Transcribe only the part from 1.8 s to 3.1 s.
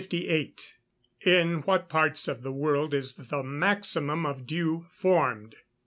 parts of the world